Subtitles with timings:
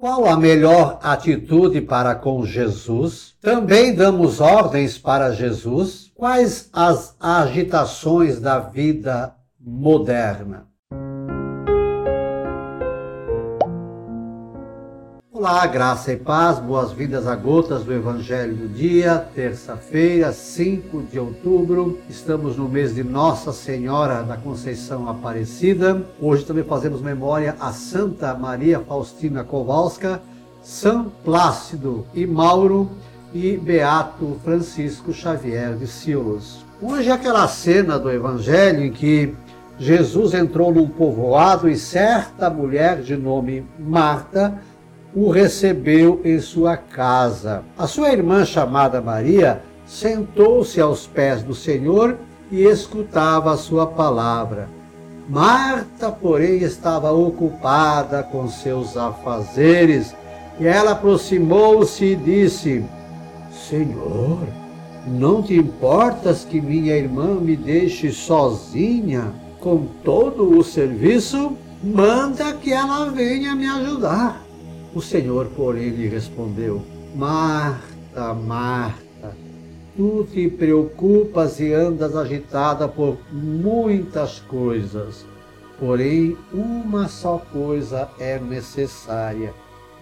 [0.00, 3.34] Qual a melhor atitude para com Jesus?
[3.38, 6.10] Também damos ordens para Jesus?
[6.14, 10.69] Quais as agitações da vida moderna?
[15.40, 21.98] Olá, graça e paz, boas-vindas a Gotas do Evangelho do Dia, terça-feira, 5 de outubro.
[22.10, 26.04] Estamos no mês de Nossa Senhora da Conceição Aparecida.
[26.20, 30.20] Hoje também fazemos memória a Santa Maria Faustina Kowalska,
[30.62, 32.90] São Plácido e Mauro
[33.32, 36.66] e Beato Francisco Xavier de Silos.
[36.82, 39.34] Hoje é aquela cena do Evangelho em que
[39.78, 44.60] Jesus entrou num povoado e certa mulher de nome Marta
[45.14, 47.62] o recebeu em sua casa.
[47.76, 52.16] A sua irmã, chamada Maria, sentou-se aos pés do Senhor
[52.50, 54.68] e escutava a sua palavra.
[55.28, 60.14] Marta, porém, estava ocupada com seus afazeres
[60.58, 62.84] e ela aproximou-se e disse:
[63.68, 64.40] Senhor,
[65.06, 71.56] não te importas que minha irmã me deixe sozinha com todo o serviço?
[71.82, 74.49] Manda que ela venha me ajudar.
[74.92, 76.82] O Senhor, porém, lhe respondeu:
[77.14, 79.36] Marta, Marta,
[79.96, 85.24] tu te preocupas e andas agitada por muitas coisas,
[85.78, 89.54] porém uma só coisa é necessária.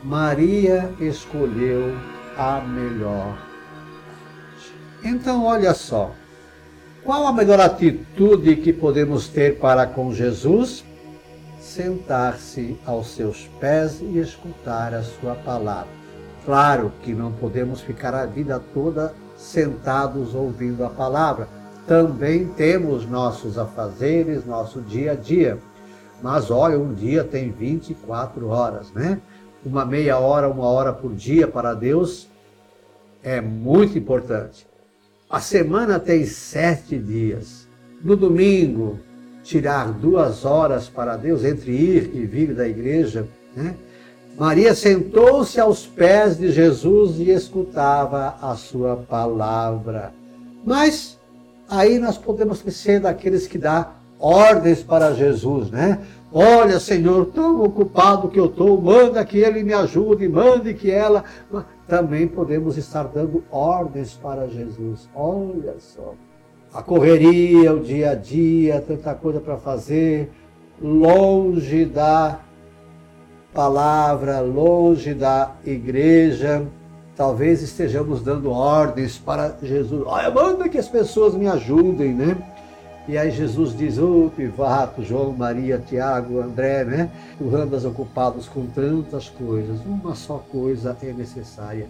[0.03, 1.95] Maria escolheu
[2.37, 3.37] a melhor.
[5.05, 6.13] Então, olha só.
[7.05, 10.85] Qual a melhor atitude que podemos ter para com Jesus?
[11.61, 15.91] Sentar-se aos seus pés e escutar a sua palavra.
[16.45, 21.49] Claro que não podemos ficar a vida toda sentados ouvindo a palavra.
[21.87, 25.59] Também temos nossos afazeres, nosso dia a dia.
[26.23, 29.21] Mas olha, um dia tem 24 horas, né?
[29.65, 32.29] Uma meia hora, uma hora por dia para Deus
[33.23, 34.67] é muito importante.
[35.29, 37.69] A semana tem sete dias.
[38.03, 38.99] No domingo,
[39.49, 43.27] tirar duas horas para Deus entre ir e vir da igreja,
[43.57, 43.75] né?
[44.39, 50.13] Maria sentou-se aos pés de Jesus e escutava a sua palavra.
[50.63, 51.19] Mas
[51.67, 55.99] aí nós podemos ser daqueles que dá ordens para Jesus, né?
[56.31, 61.25] Olha, Senhor, tão ocupado que eu estou, manda que ele me ajude, mande que ela.
[61.89, 65.09] Também podemos estar dando ordens para Jesus.
[65.15, 66.15] Olha só
[66.73, 70.31] a correria, o dia a dia, tanta coisa para fazer,
[70.81, 72.41] longe da
[73.53, 76.67] palavra, longe da igreja.
[77.17, 80.03] Talvez estejamos dando ordens para Jesus.
[80.07, 82.37] Olha, manda que as pessoas me ajudem, né?
[83.09, 87.11] E aí Jesus diz, ô oh, Pivato, João, Maria, Tiago, André, né?
[87.39, 89.81] Tu andas ocupados com tantas coisas.
[89.87, 91.87] Uma só coisa é necessária.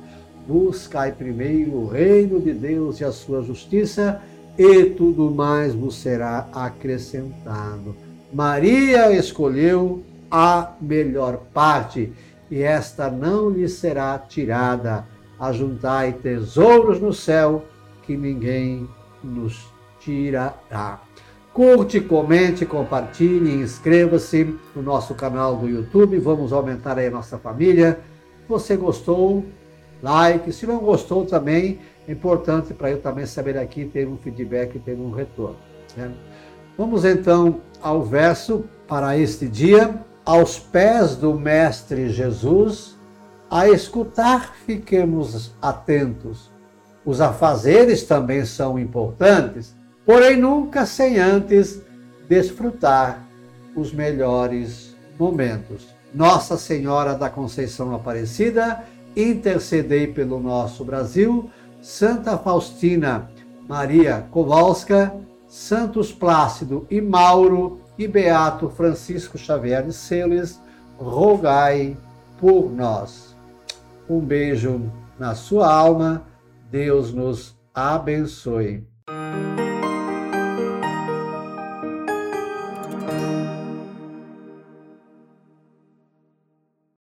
[0.46, 4.22] Buscai primeiro o reino de Deus e a sua justiça
[4.58, 7.94] e tudo mais vos será acrescentado.
[8.32, 12.12] Maria escolheu a melhor parte,
[12.50, 15.06] e esta não lhe será tirada.
[15.38, 17.64] Ajuntai tesouros no céu,
[18.02, 18.88] que ninguém
[19.22, 19.68] nos
[20.00, 21.00] tirará.
[21.52, 26.18] Curte, comente, compartilhe, inscreva-se no nosso canal do YouTube.
[26.18, 28.00] Vamos aumentar aí a nossa família.
[28.42, 29.44] Se você gostou,
[30.02, 30.52] like.
[30.52, 34.94] Se não gostou também, é importante para eu também saber aqui, ter um feedback, ter
[34.94, 35.58] um retorno.
[35.94, 36.10] Né?
[36.76, 39.94] Vamos então ao verso para este dia.
[40.24, 42.96] Aos pés do Mestre Jesus,
[43.50, 46.50] a escutar, fiquemos atentos.
[47.04, 49.74] Os afazeres também são importantes,
[50.06, 51.82] porém nunca sem antes
[52.26, 53.26] desfrutar
[53.76, 55.88] os melhores momentos.
[56.14, 58.82] Nossa Senhora da Conceição Aparecida,
[59.14, 61.50] intercedei pelo nosso Brasil,
[61.80, 63.30] Santa Faustina
[63.68, 65.14] Maria Kowalska,
[65.46, 70.60] Santos Plácido e Mauro e Beato Francisco Xavier de Celes,
[70.98, 71.96] rogai
[72.38, 73.36] por nós.
[74.08, 76.24] Um beijo na sua alma,
[76.70, 78.86] Deus nos abençoe.